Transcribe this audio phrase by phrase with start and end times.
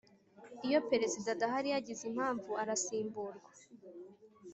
[0.67, 3.51] Iyo Perezida adahari yagize impamvu arasimburwa